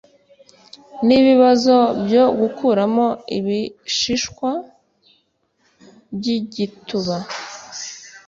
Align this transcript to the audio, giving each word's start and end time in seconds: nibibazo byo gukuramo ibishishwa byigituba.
nibibazo 1.05 1.77
byo 2.05 2.23
gukuramo 2.39 3.07
ibishishwa 3.37 4.49
byigituba. 6.17 7.15